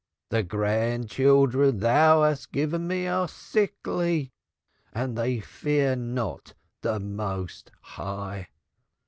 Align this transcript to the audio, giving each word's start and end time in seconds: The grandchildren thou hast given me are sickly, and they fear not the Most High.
The 0.29 0.41
grandchildren 0.41 1.77
thou 1.77 2.23
hast 2.23 2.51
given 2.51 2.87
me 2.87 3.05
are 3.05 3.27
sickly, 3.27 4.31
and 4.93 5.15
they 5.15 5.39
fear 5.39 5.95
not 5.95 6.55
the 6.81 6.99
Most 6.99 7.69
High. 7.81 8.47